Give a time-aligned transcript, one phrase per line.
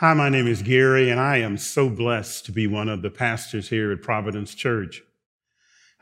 [0.00, 3.08] Hi, my name is Gary, and I am so blessed to be one of the
[3.08, 5.00] pastors here at Providence Church.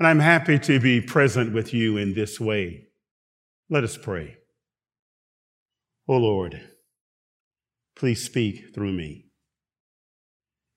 [0.00, 2.88] And I'm happy to be present with you in this way.
[3.70, 4.38] Let us pray.
[6.08, 6.60] O oh Lord,
[7.94, 9.26] please speak through me.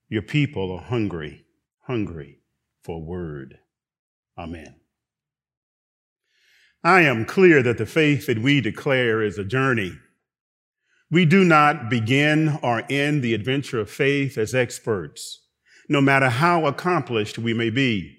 [0.08, 1.44] Your people are hungry,
[1.88, 2.38] hungry
[2.84, 3.58] for word.
[4.38, 4.76] Amen.
[6.84, 9.98] I am clear that the faith that we declare is a journey
[11.10, 15.40] we do not begin or end the adventure of faith as experts,
[15.88, 18.14] no matter how accomplished we may be.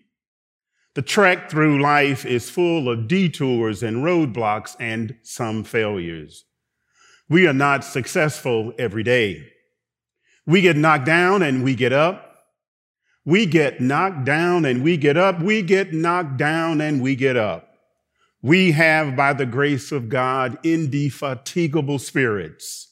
[0.96, 6.46] The trek through life is full of detours and roadblocks and some failures.
[7.30, 9.48] We are not successful every day.
[10.48, 12.26] We get knocked down and we get up.
[13.24, 15.40] We get knocked down and we get up.
[15.40, 17.70] We get knocked down and we get up.
[18.42, 22.89] We have, by the grace of God, indefatigable spirits.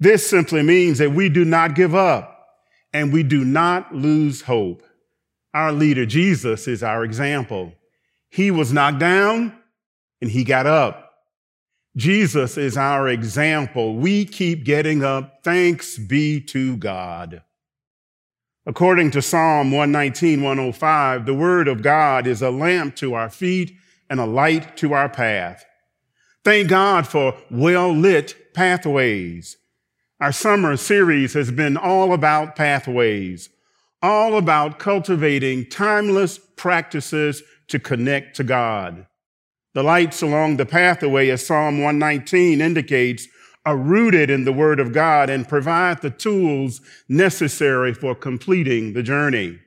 [0.00, 2.48] This simply means that we do not give up
[2.92, 4.82] and we do not lose hope.
[5.52, 7.74] Our leader, Jesus, is our example.
[8.30, 9.56] He was knocked down
[10.22, 11.12] and he got up.
[11.96, 13.96] Jesus is our example.
[13.96, 15.42] We keep getting up.
[15.42, 17.42] Thanks be to God.
[18.64, 23.74] According to Psalm 119, 105, the word of God is a lamp to our feet
[24.08, 25.64] and a light to our path.
[26.44, 29.56] Thank God for well lit pathways.
[30.20, 33.48] Our summer series has been all about pathways,
[34.02, 39.06] all about cultivating timeless practices to connect to God.
[39.72, 43.28] The lights along the pathway, as Psalm 119 indicates,
[43.64, 49.02] are rooted in the Word of God and provide the tools necessary for completing the
[49.02, 49.58] journey.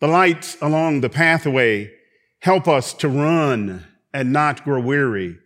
[0.00, 1.92] The lights along the pathway
[2.40, 5.41] help us to run and not grow weary.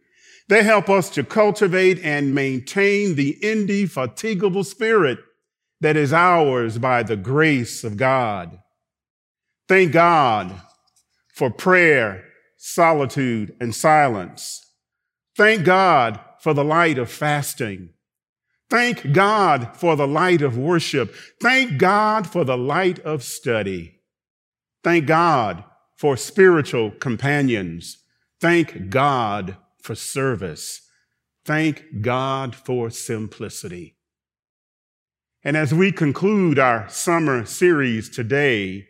[0.48, 5.18] They help us to cultivate and maintain the indefatigable spirit
[5.80, 8.58] that is ours by the grace of God.
[9.68, 10.60] Thank God
[11.34, 12.24] for prayer,
[12.56, 14.64] solitude, and silence.
[15.36, 17.90] Thank God for the light of fasting.
[18.70, 21.14] Thank God for the light of worship.
[21.40, 24.00] Thank God for the light of study.
[24.82, 25.64] Thank God
[25.96, 27.98] for spiritual companions.
[28.40, 29.56] Thank God
[29.86, 30.82] for service.
[31.44, 33.96] Thank God for simplicity.
[35.44, 38.88] And as we conclude our summer series today,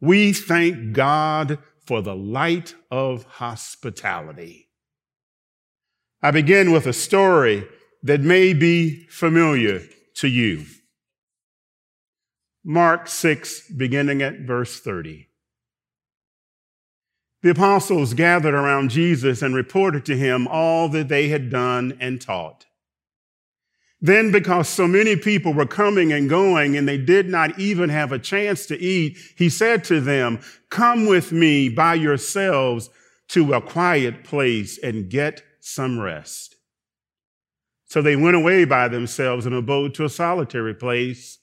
[0.00, 4.68] we thank God for the light of hospitality.
[6.20, 7.68] I begin with a story
[8.02, 9.82] that may be familiar
[10.16, 10.64] to you.
[12.64, 15.28] Mark 6, beginning at verse 30.
[17.46, 22.20] The apostles gathered around Jesus and reported to him all that they had done and
[22.20, 22.66] taught.
[24.00, 28.10] Then, because so many people were coming and going and they did not even have
[28.10, 30.40] a chance to eat, he said to them,
[30.70, 32.90] Come with me by yourselves
[33.28, 36.56] to a quiet place and get some rest.
[37.84, 41.38] So they went away by themselves and abode to a solitary place.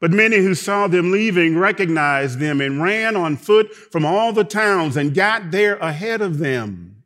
[0.00, 4.44] But many who saw them leaving recognized them and ran on foot from all the
[4.44, 7.02] towns and got there ahead of them.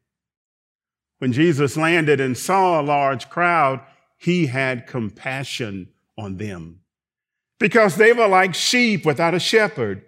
[1.18, 3.80] When Jesus landed and saw a large crowd,
[4.18, 5.88] he had compassion
[6.18, 6.80] on them
[7.58, 10.04] because they were like sheep without a shepherd.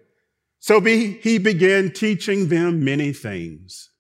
[0.59, 3.91] So he began teaching them many things.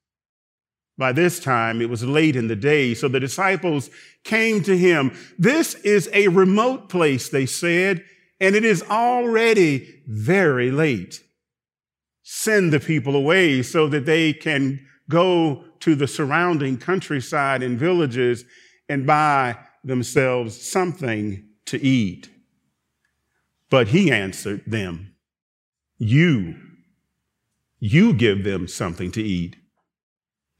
[0.96, 3.90] By this time, it was late in the day, so the disciples
[4.22, 5.16] came to him.
[5.38, 8.04] This is a remote place, they said
[8.44, 11.22] and it is already very late.
[12.22, 18.44] Send the people away so that they can go to the surrounding countryside and villages
[18.88, 22.30] and buy themselves something to eat.
[23.70, 25.14] But he answered them,
[25.98, 26.54] You,
[27.78, 29.56] you give them something to eat.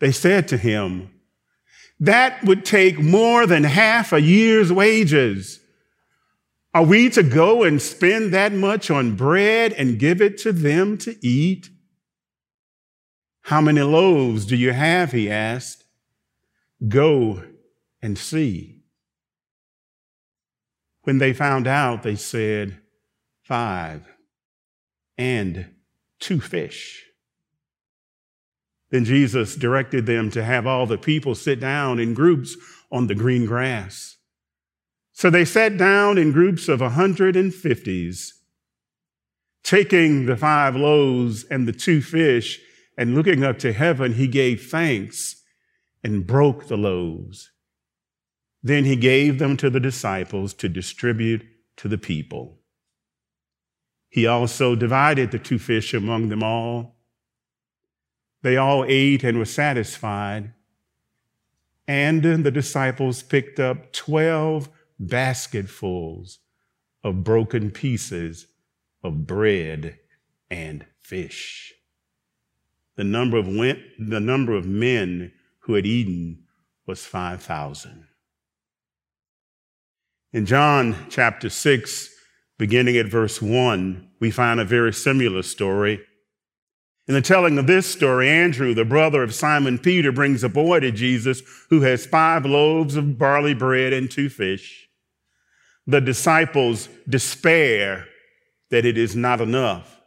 [0.00, 1.10] They said to him,
[2.00, 5.60] That would take more than half a year's wages.
[6.74, 10.98] Are we to go and spend that much on bread and give it to them
[10.98, 11.70] to eat?
[13.42, 15.12] How many loaves do you have?
[15.12, 15.84] He asked.
[16.88, 17.44] Go
[18.02, 18.82] and see.
[21.02, 22.80] When they found out, they said,
[23.42, 24.08] Five
[25.16, 25.70] and
[26.18, 27.04] two fish.
[28.90, 32.56] Then Jesus directed them to have all the people sit down in groups
[32.90, 34.16] on the green grass.
[35.14, 38.32] So they sat down in groups of 150s,
[39.62, 42.60] taking the five loaves and the two fish,
[42.98, 45.40] and looking up to heaven, he gave thanks
[46.02, 47.52] and broke the loaves.
[48.60, 51.46] Then he gave them to the disciples to distribute
[51.76, 52.58] to the people.
[54.08, 56.96] He also divided the two fish among them all.
[58.42, 60.54] They all ate and were satisfied.
[61.86, 64.68] And the disciples picked up 12
[64.98, 66.38] basketfuls
[67.02, 68.46] of broken pieces
[69.02, 69.98] of bread
[70.50, 71.74] and fish.
[72.96, 76.44] The number of, went, the number of men who had eaten
[76.86, 78.06] was 5,000.
[80.32, 82.10] In John chapter 6,
[82.58, 86.00] beginning at verse 1, we find a very similar story.
[87.06, 90.80] In the telling of this story, Andrew, the brother of Simon Peter, brings a boy
[90.80, 94.83] to Jesus who has five loaves of barley bread and two fish.
[95.86, 98.06] The disciples despair
[98.70, 100.00] that it is not enough.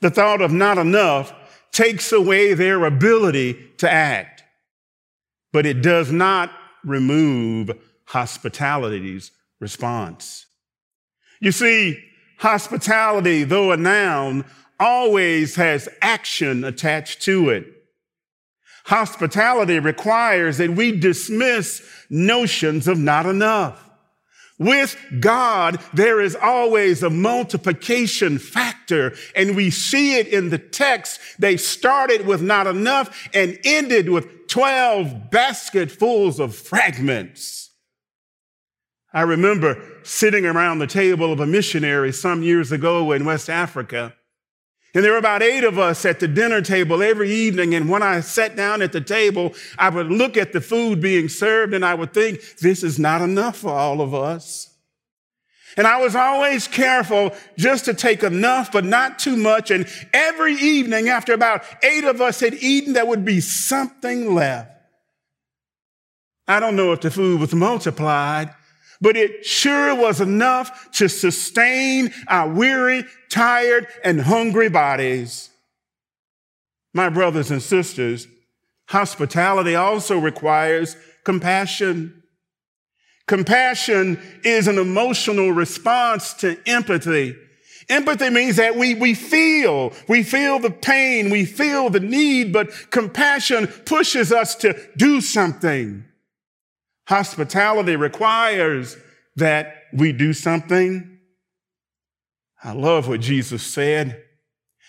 [0.00, 1.32] The thought of not enough
[1.72, 4.42] takes away their ability to act,
[5.52, 6.50] but it does not
[6.84, 7.70] remove
[8.06, 9.30] hospitality's
[9.60, 10.46] response.
[11.40, 12.02] You see,
[12.38, 14.44] hospitality, though a noun,
[14.78, 17.66] always has action attached to it.
[18.86, 23.88] Hospitality requires that we dismiss notions of not enough.
[24.58, 31.20] With God, there is always a multiplication factor, and we see it in the text.
[31.38, 37.70] They started with not enough and ended with 12 basketfuls of fragments.
[39.12, 44.14] I remember sitting around the table of a missionary some years ago in West Africa.
[44.94, 47.74] And there were about eight of us at the dinner table every evening.
[47.74, 51.28] And when I sat down at the table, I would look at the food being
[51.28, 54.70] served and I would think, this is not enough for all of us.
[55.76, 59.72] And I was always careful just to take enough, but not too much.
[59.72, 64.70] And every evening, after about eight of us had eaten, there would be something left.
[66.46, 68.54] I don't know if the food was multiplied,
[69.00, 75.50] but it sure was enough to sustain our weary, tired, and hungry bodies.
[76.92, 78.26] My brothers and sisters,
[78.88, 82.22] hospitality also requires compassion.
[83.26, 87.36] Compassion is an emotional response to empathy.
[87.88, 92.90] Empathy means that we, we feel, we feel the pain, we feel the need, but
[92.90, 96.04] compassion pushes us to do something.
[97.06, 98.96] Hospitality requires
[99.36, 101.18] that we do something.
[102.62, 104.22] I love what Jesus said.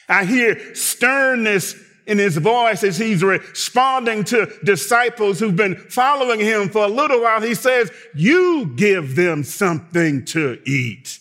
[0.08, 1.76] I hear sternness
[2.08, 7.22] in his voice as he's responding to disciples who've been following him for a little
[7.22, 7.42] while.
[7.42, 11.20] He says, You give them something to eat.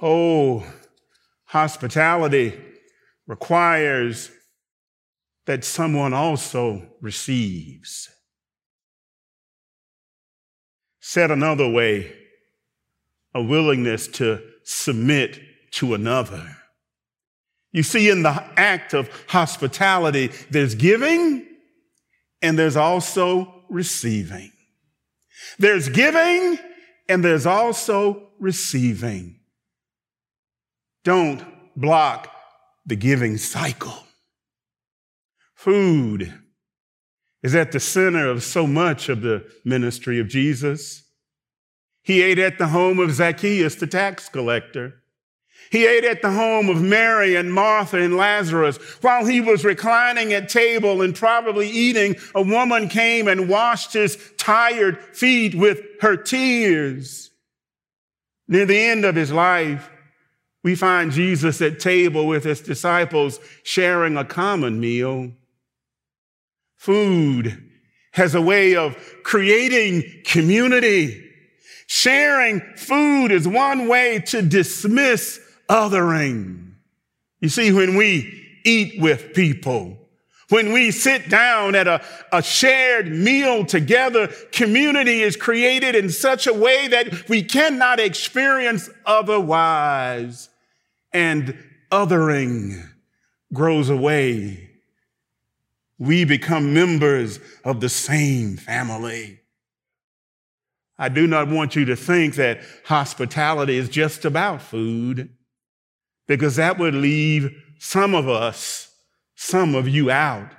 [0.00, 0.66] Oh,
[1.46, 2.60] hospitality
[3.26, 4.30] requires
[5.46, 8.10] that someone also receives.
[11.04, 12.12] Said another way,
[13.34, 15.40] a willingness to submit
[15.72, 16.56] to another.
[17.72, 21.44] You see, in the act of hospitality, there's giving
[22.40, 24.52] and there's also receiving.
[25.58, 26.58] There's giving
[27.08, 29.40] and there's also receiving.
[31.02, 31.42] Don't
[31.74, 32.30] block
[32.86, 34.06] the giving cycle.
[35.56, 36.32] Food
[37.42, 41.02] is at the center of so much of the ministry of Jesus.
[42.02, 45.02] He ate at the home of Zacchaeus, the tax collector.
[45.70, 48.76] He ate at the home of Mary and Martha and Lazarus.
[49.00, 54.18] While he was reclining at table and probably eating, a woman came and washed his
[54.36, 57.30] tired feet with her tears.
[58.48, 59.88] Near the end of his life,
[60.62, 65.32] we find Jesus at table with his disciples sharing a common meal.
[66.82, 67.62] Food
[68.10, 71.30] has a way of creating community.
[71.86, 75.38] Sharing food is one way to dismiss
[75.70, 76.72] othering.
[77.40, 79.96] You see, when we eat with people,
[80.48, 86.48] when we sit down at a, a shared meal together, community is created in such
[86.48, 90.48] a way that we cannot experience otherwise.
[91.12, 91.56] And
[91.92, 92.88] othering
[93.52, 94.71] grows away
[96.02, 99.38] we become members of the same family.
[100.98, 105.30] I do not want you to think that hospitality is just about food,
[106.26, 108.92] because that would leave some of us,
[109.36, 110.50] some of you out.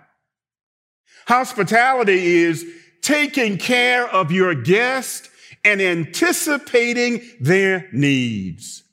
[1.27, 2.65] Hospitality is
[3.01, 5.29] taking care of your guest
[5.65, 8.83] and anticipating their needs.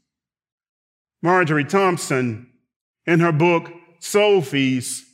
[1.23, 2.49] Marjorie Thompson,
[3.07, 5.05] in her book Soul Feast,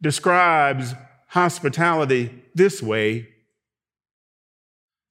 [0.00, 0.94] describes
[1.28, 3.28] hospitality this way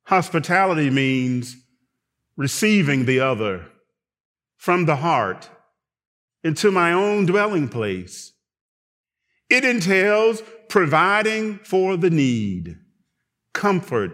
[0.05, 1.57] Hospitality means
[2.37, 3.65] receiving the other
[4.55, 5.49] from the heart
[6.43, 8.33] into my own dwelling place.
[9.49, 12.77] It entails providing for the need,
[13.53, 14.11] comfort,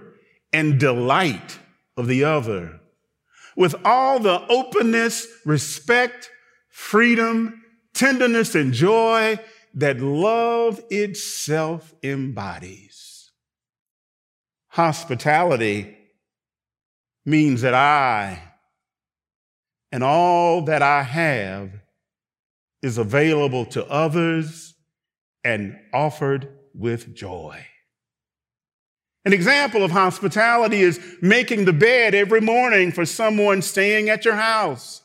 [0.53, 1.59] and delight
[1.97, 2.79] of the other
[3.57, 6.29] with all the openness, respect,
[6.69, 7.61] freedom,
[7.93, 9.37] tenderness, and joy
[9.73, 13.31] that love itself embodies.
[14.69, 15.97] Hospitality
[17.25, 18.41] means that I
[19.91, 21.71] and all that I have
[22.81, 24.73] is available to others
[25.43, 27.65] and offered with joy.
[29.23, 34.35] An example of hospitality is making the bed every morning for someone staying at your
[34.35, 35.00] house.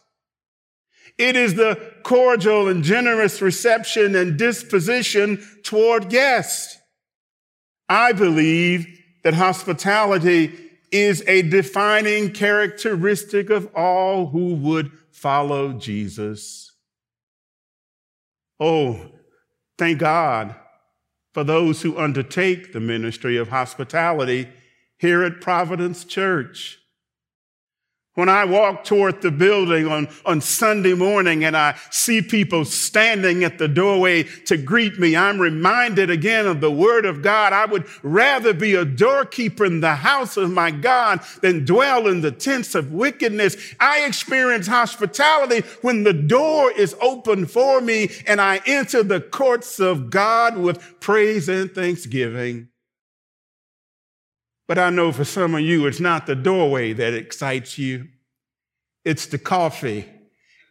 [1.19, 6.79] It is the cordial and generous reception and disposition toward guests.
[7.89, 8.87] I believe
[9.25, 10.59] that hospitality
[10.93, 16.73] is a defining characteristic of all who would follow Jesus.
[18.61, 19.11] Oh,
[19.79, 20.55] thank God
[21.33, 24.49] for those who undertake the ministry of hospitality
[24.99, 26.79] here at Providence Church.
[28.17, 33.45] When I walk toward the building on, on Sunday morning and I see people standing
[33.45, 37.53] at the doorway to greet me, I'm reminded again of the word of God.
[37.53, 42.23] I would rather be a doorkeeper in the house of my God than dwell in
[42.23, 43.75] the tents of wickedness.
[43.79, 49.79] I experience hospitality when the door is open for me and I enter the courts
[49.79, 52.69] of God with praise and thanksgiving.
[54.67, 58.09] But I know for some of you, it's not the doorway that excites you.
[59.05, 60.09] It's the coffee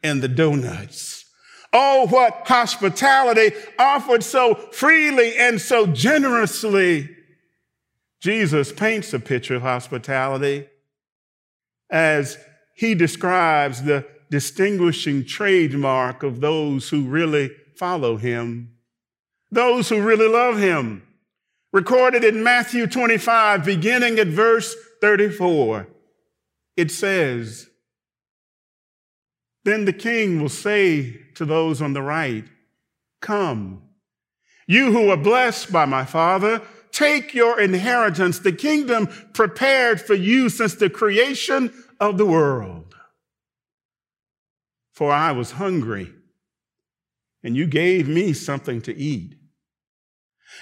[0.04, 1.26] and the donuts.
[1.72, 7.10] Oh, what hospitality offered so freely and so generously.
[8.22, 10.68] Jesus paints a picture of hospitality
[11.90, 12.38] as
[12.76, 18.76] he describes the distinguishing trademark of those who really follow him,
[19.52, 21.05] those who really love him
[21.76, 25.86] recorded in Matthew 25, beginning at verse 34.
[26.78, 27.68] It says,
[29.66, 32.46] Then the king will say to those on the right,
[33.20, 33.82] Come,
[34.66, 36.62] you who are blessed by my Father,
[36.94, 42.96] take your inheritance, the kingdom prepared for you since the creation of the world.
[44.94, 46.14] For I was hungry,
[47.44, 49.36] and you gave me something to eat.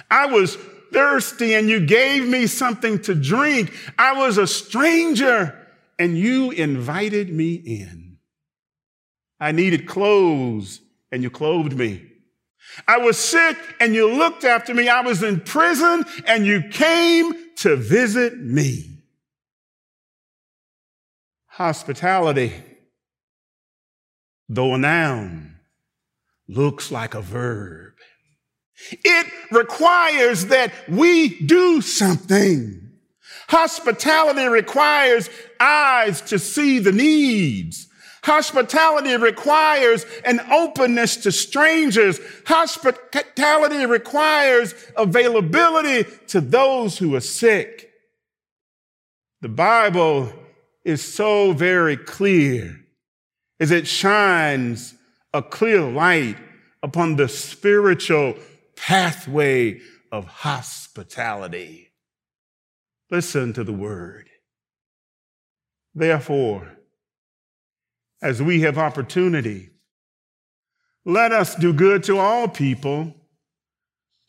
[0.10, 0.58] I was
[0.94, 3.74] thirsty and you gave me something to drink.
[3.98, 5.60] I was a stranger
[6.00, 8.18] and you invited me in.
[9.40, 10.80] I needed clothes
[11.12, 12.10] and you clothed me.
[12.88, 14.88] I was sick and you looked after me.
[14.88, 19.04] I was in prison and you came to visit me.
[21.48, 22.54] Hospitality,
[24.50, 25.60] though a noun,
[26.48, 27.93] looks like a verb.
[28.92, 32.92] It requires that we do something.
[33.50, 37.88] Hospitality requires eyes to see the needs.
[38.24, 42.20] Hospitality requires an openness to strangers.
[42.46, 47.92] Hospitality requires availability to those who are sick.
[49.42, 50.32] The Bible
[50.86, 52.80] is so very clear
[53.60, 54.96] as it shines
[55.34, 56.38] a clear light
[56.82, 58.36] upon the spiritual
[58.84, 59.80] pathway
[60.12, 61.90] of hospitality.
[63.10, 64.30] Listen to the word.
[65.96, 66.80] Therefore,
[68.22, 69.70] as we have opportunity,
[71.06, 73.16] let us do good to all people,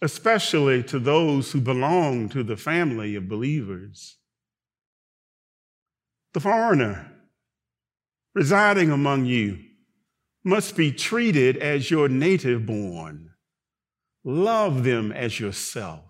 [0.01, 4.19] especially to those who belong to the family of believers.
[6.33, 7.11] The foreigner
[8.37, 9.59] residing among you
[10.45, 13.34] must be treated as your native born
[14.25, 16.01] Love them as yourself.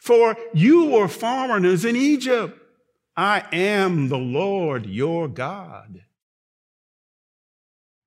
[0.00, 2.60] For you were foreigners in Egypt.
[3.16, 6.00] I am the Lord your God.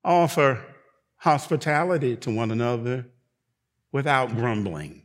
[0.04, 0.64] Offer
[1.18, 3.08] hospitality to one another
[3.92, 5.04] without grumbling.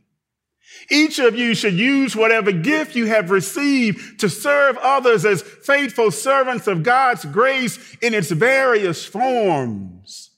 [0.89, 6.11] Each of you should use whatever gift you have received to serve others as faithful
[6.11, 10.31] servants of God's grace in its various forms.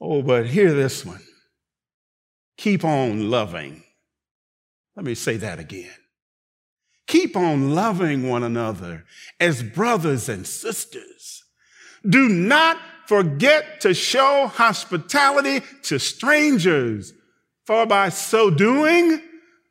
[0.00, 1.22] Oh, but hear this one
[2.58, 3.82] keep on loving.
[4.94, 5.90] Let me say that again.
[7.06, 9.06] Keep on loving one another
[9.40, 11.44] as brothers and sisters.
[12.06, 17.14] Do not forget to show hospitality to strangers,
[17.64, 19.22] for by so doing,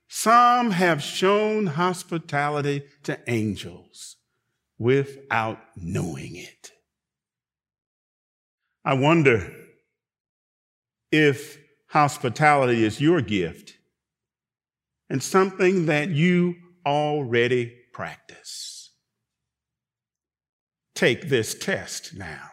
[0.08, 4.16] some have shown hospitality to angels.
[4.80, 6.72] without knowing it.
[8.86, 9.52] I wonder
[11.12, 13.78] if hospitality is your gift
[15.10, 18.92] and something that you already practice.
[20.96, 22.50] Take this test now.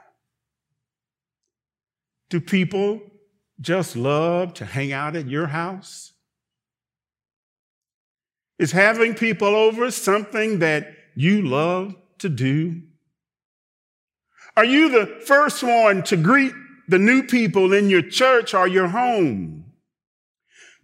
[2.30, 3.00] Do people
[3.60, 6.12] just love to hang out at your house?
[8.58, 12.82] Is having people over something that you love to do?
[14.56, 16.54] Are you the first one to greet
[16.88, 19.64] the new people in your church or your home?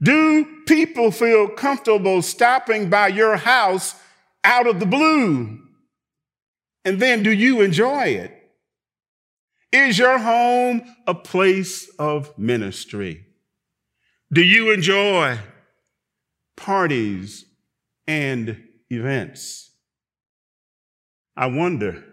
[0.03, 3.95] Do people feel comfortable stopping by your house
[4.45, 5.61] out of the blue?
[6.85, 8.37] And then do you enjoy it?
[9.73, 13.27] Is your home a place of ministry?
[14.33, 15.39] Do you enjoy
[16.57, 17.45] parties
[18.07, 19.71] and events?
[21.37, 22.05] I wonder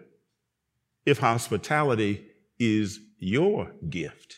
[1.06, 2.24] if hospitality
[2.58, 4.36] is your gift.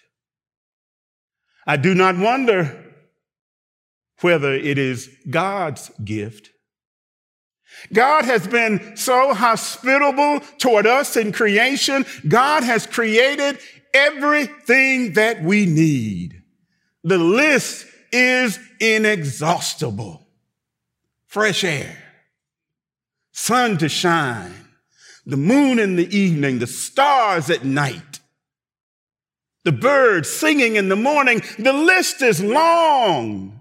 [1.66, 2.92] I do not wonder
[4.20, 6.50] whether it is God's gift.
[7.92, 12.04] God has been so hospitable toward us in creation.
[12.26, 13.58] God has created
[13.94, 16.42] everything that we need.
[17.04, 20.26] The list is inexhaustible.
[21.26, 21.96] Fresh air,
[23.30, 24.66] sun to shine,
[25.24, 28.09] the moon in the evening, the stars at night,
[29.64, 31.42] the birds singing in the morning.
[31.58, 33.60] The list is long.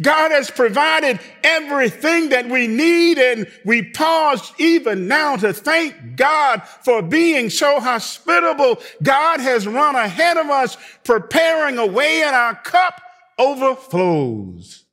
[0.00, 6.62] God has provided everything that we need, and we pause even now to thank God
[6.62, 8.80] for being so hospitable.
[9.02, 13.02] God has run ahead of us, preparing a way, and our cup
[13.38, 14.84] overflows.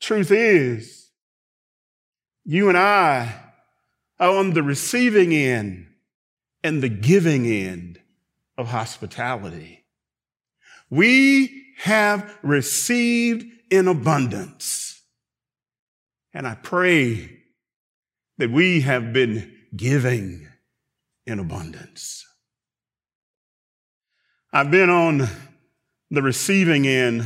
[0.00, 1.10] Truth is,
[2.44, 3.34] you and I
[4.18, 5.86] are on the receiving end
[6.64, 8.00] and the giving end
[8.56, 9.84] of hospitality.
[10.90, 15.02] We have received in abundance.
[16.34, 17.38] And I pray
[18.38, 20.48] that we have been giving
[21.26, 22.26] in abundance.
[24.52, 25.28] I've been on
[26.10, 27.24] the receiving end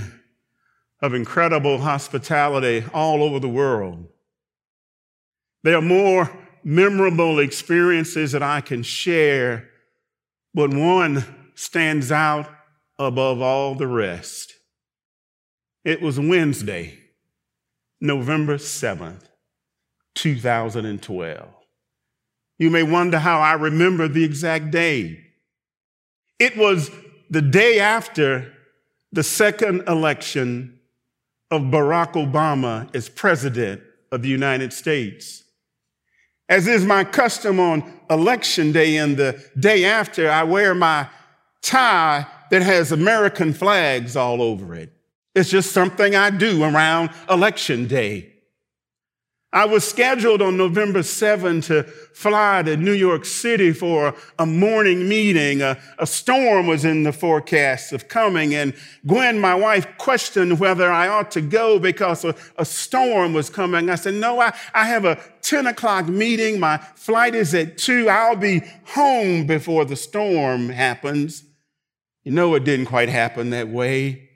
[1.02, 4.06] of incredible hospitality all over the world.
[5.64, 6.30] There are more
[6.62, 9.68] memorable experiences that I can share,
[10.56, 11.22] but one
[11.54, 12.48] stands out
[12.98, 14.54] above all the rest.
[15.84, 16.98] It was Wednesday,
[18.00, 19.24] November 7th,
[20.14, 21.48] 2012.
[22.58, 25.20] You may wonder how I remember the exact day.
[26.38, 26.90] It was
[27.28, 28.50] the day after
[29.12, 30.80] the second election
[31.50, 35.44] of Barack Obama as president of the United States.
[36.48, 41.08] As is my custom on election day and the day after, I wear my
[41.62, 44.92] tie that has American flags all over it.
[45.34, 48.35] It's just something I do around election day.
[49.56, 55.08] I was scheduled on November 7 to fly to New York City for a morning
[55.08, 55.62] meeting.
[55.62, 58.74] A, a, storm was in the forecast of coming, and
[59.06, 63.88] Gwen, my wife, questioned whether I ought to go because a, a storm was coming.
[63.88, 66.60] I said, No, I, I have a 10 o'clock meeting.
[66.60, 68.10] My flight is at 2.
[68.10, 71.44] I'll be home before the storm happens.
[72.24, 74.28] You know, it didn't quite happen that way.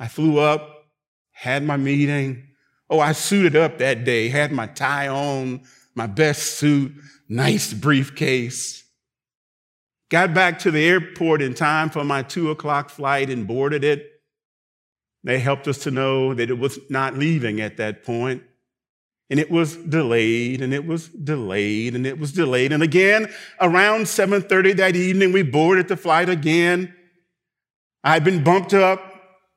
[0.00, 0.86] I flew up,
[1.32, 2.45] had my meeting.
[2.88, 5.62] Oh, I suited up that day, had my tie on,
[5.94, 6.92] my best suit,
[7.28, 8.84] nice briefcase.
[10.08, 14.12] Got back to the airport in time for my two o'clock flight and boarded it.
[15.24, 18.44] They helped us to know that it was not leaving at that point.
[19.28, 22.72] And it was delayed and it was delayed and it was delayed.
[22.72, 26.94] And again, around 7:30 that evening, we boarded the flight again.
[28.04, 29.00] I'd been bumped up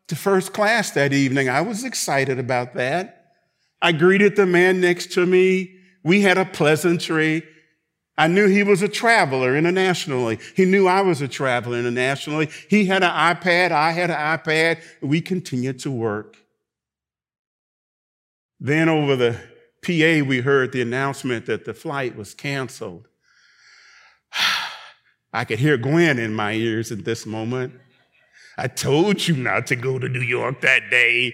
[0.07, 1.49] to first class that evening.
[1.49, 3.18] I was excited about that.
[3.81, 5.75] I greeted the man next to me.
[6.03, 7.43] We had a pleasantry.
[8.17, 10.39] I knew he was a traveler internationally.
[10.55, 12.49] He knew I was a traveler internationally.
[12.69, 13.71] He had an iPad.
[13.71, 14.81] I had an iPad.
[15.01, 16.37] We continued to work.
[18.59, 19.39] Then over the
[19.81, 23.07] PA, we heard the announcement that the flight was canceled.
[25.33, 27.73] I could hear Gwen in my ears at this moment.
[28.57, 31.33] I told you not to go to New York that day.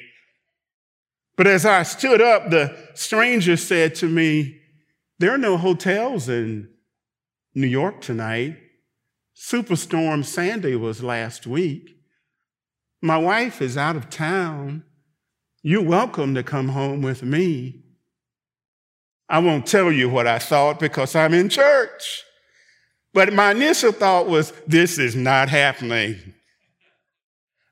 [1.37, 4.59] But as I stood up, the stranger said to me,
[5.19, 6.69] There are no hotels in
[7.53, 8.57] New York tonight.
[9.35, 11.97] Superstorm Sandy was last week.
[13.01, 14.83] My wife is out of town.
[15.61, 17.83] You're welcome to come home with me.
[19.27, 22.23] I won't tell you what I thought because I'm in church.
[23.13, 26.33] But my initial thought was, this is not happening.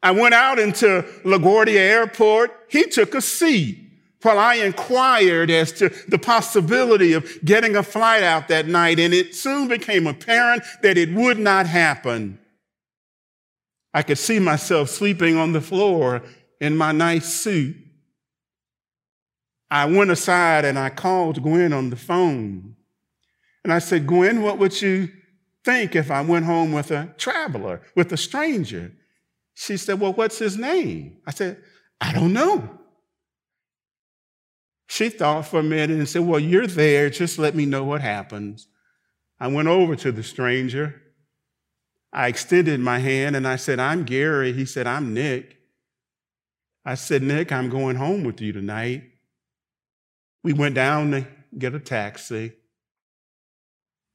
[0.03, 2.51] I went out into LaGuardia Airport.
[2.67, 3.79] He took a seat
[4.21, 9.13] while I inquired as to the possibility of getting a flight out that night, and
[9.13, 12.37] it soon became apparent that it would not happen.
[13.93, 16.21] I could see myself sleeping on the floor
[16.59, 17.77] in my nice suit.
[19.71, 22.75] I went aside and I called Gwen on the phone.
[23.63, 25.09] And I said, Gwen, what would you
[25.63, 28.91] think if I went home with a traveler, with a stranger?
[29.55, 31.17] She said, Well, what's his name?
[31.25, 31.61] I said,
[32.01, 32.79] I don't know.
[34.87, 37.09] She thought for a minute and said, Well, you're there.
[37.09, 38.67] Just let me know what happens.
[39.39, 41.01] I went over to the stranger.
[42.11, 44.53] I extended my hand and I said, I'm Gary.
[44.53, 45.57] He said, I'm Nick.
[46.85, 49.03] I said, Nick, I'm going home with you tonight.
[50.43, 52.53] We went down to get a taxi.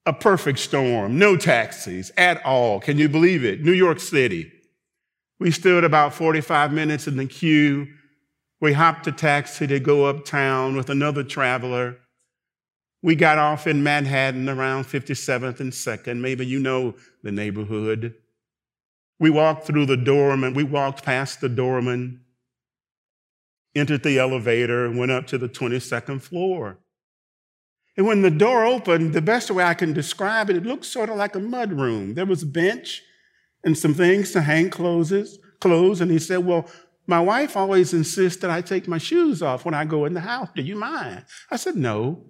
[0.07, 2.81] A perfect storm, no taxis at all.
[2.81, 3.63] Can you believe it?
[3.63, 4.51] New York City.
[5.41, 7.89] We stood about 45 minutes in the queue.
[8.61, 11.99] We hopped a taxi to go uptown with another traveler.
[13.03, 16.19] We got off in Manhattan around 57th and 2nd.
[16.19, 18.15] Maybe you know the neighborhood.
[19.21, 20.55] We walked through the doorman.
[20.55, 22.23] We walked past the doorman,
[23.77, 26.79] entered the elevator, went up to the 22nd floor.
[27.97, 31.11] And when the door opened, the best way I can describe it, it looked sort
[31.11, 32.15] of like a mud room.
[32.15, 33.03] There was a bench
[33.65, 36.01] and some things to hang clothes, clothes.
[36.01, 36.69] And he said, Well,
[37.07, 40.21] my wife always insists that I take my shoes off when I go in the
[40.21, 40.49] house.
[40.55, 41.25] Do you mind?
[41.51, 42.25] I said, No.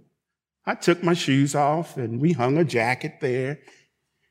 [0.64, 3.60] I took my shoes off and we hung a jacket there.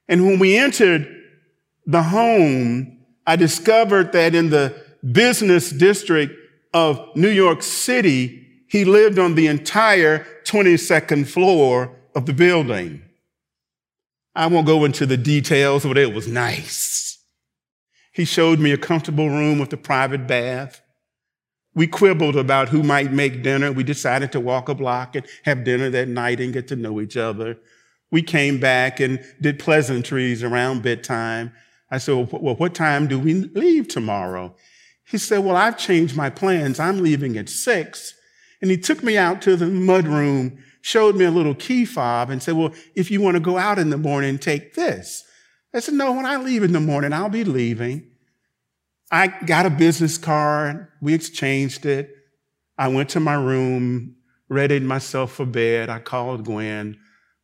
[0.07, 1.07] And when we entered
[1.85, 4.75] the home, I discovered that in the
[5.11, 6.33] business district
[6.73, 13.01] of New York City, he lived on the entire 22nd floor of the building.
[14.37, 17.17] I won't go into the details, but it was nice.
[18.13, 20.79] He showed me a comfortable room with a private bath.
[21.73, 23.71] We quibbled about who might make dinner.
[23.71, 27.01] We decided to walk a block and have dinner that night and get to know
[27.01, 27.57] each other.
[28.11, 31.51] We came back and did pleasantries around bedtime.
[31.89, 34.55] I said, well, what time do we leave tomorrow?
[35.03, 36.79] He said, well, I've changed my plans.
[36.79, 38.13] I'm leaving at six.
[38.61, 42.41] And he took me out to the mudroom showed me a little key fob and
[42.41, 45.25] said, Well, if you want to go out in the morning, take this.
[45.73, 48.09] I said, No, when I leave in the morning, I'll be leaving.
[49.11, 50.87] I got a business card.
[51.01, 52.09] We exchanged it.
[52.77, 54.15] I went to my room,
[54.49, 55.89] readied myself for bed.
[55.89, 56.97] I called Gwen.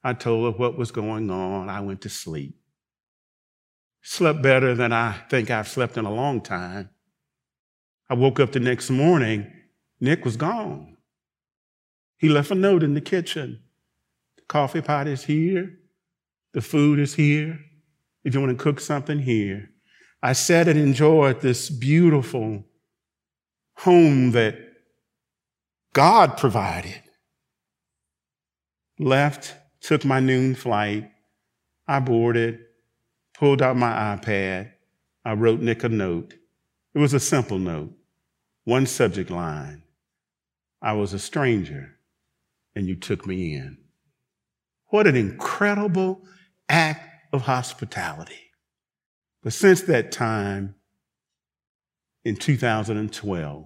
[0.04, 1.70] I told her what was going on.
[1.70, 2.58] I went to sleep.
[4.02, 6.90] Slept better than I think I've slept in a long time.
[8.10, 9.52] I woke up the next morning.
[10.00, 10.93] Nick was gone.
[12.24, 13.60] He left a note in the kitchen.
[14.38, 15.78] The coffee pot is here.
[16.54, 17.60] The food is here.
[18.24, 19.72] If you want to cook something, here.
[20.22, 22.64] I sat and enjoyed this beautiful
[23.80, 24.56] home that
[25.92, 27.04] God provided.
[28.98, 31.12] Left, took my noon flight.
[31.90, 32.60] I boarded,
[33.34, 34.72] pulled out my iPad.
[35.26, 36.36] I wrote Nick a note.
[36.96, 37.92] It was a simple note,
[38.64, 39.84] one subject line.
[40.82, 41.98] I was a stranger
[42.76, 43.78] and you took me in.
[44.88, 46.22] What an incredible
[46.70, 48.52] act of hospitality.
[49.42, 50.76] But since that time,
[52.24, 53.66] in 2012,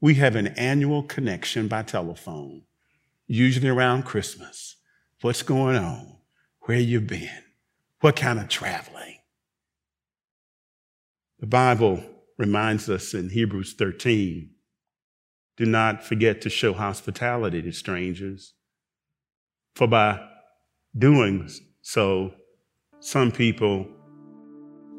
[0.00, 2.62] we have an annual connection by telephone,
[3.26, 4.76] usually around Christmas.
[5.20, 6.16] What's going on?
[6.62, 7.28] Where you been?
[8.00, 9.18] What kind of traveling?
[11.38, 12.02] The Bible
[12.38, 14.51] reminds us in Hebrews 13
[15.56, 18.54] do not forget to show hospitality to strangers.
[19.74, 20.20] For by
[20.96, 21.48] doing
[21.82, 22.32] so,
[23.00, 23.86] some people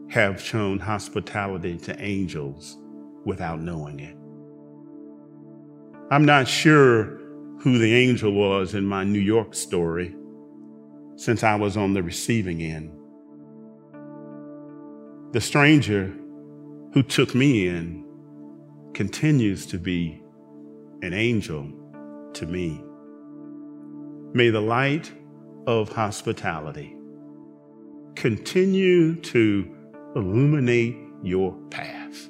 [0.10, 2.78] have shown hospitality to angels
[3.26, 4.16] without knowing it.
[6.12, 7.20] I'm not sure
[7.62, 10.16] who the angel was in my New York story
[11.16, 12.92] since I was on the receiving end.
[15.34, 16.13] The stranger
[16.94, 18.06] who took me in
[18.94, 20.23] continues to be
[21.04, 21.68] an angel
[22.34, 22.82] to me.
[24.34, 25.12] May the light
[25.68, 26.96] of hospitality
[28.16, 29.70] continue to
[30.16, 32.30] illuminate your path.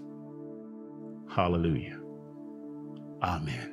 [1.29, 1.99] Hallelujah.
[3.21, 3.72] Amen.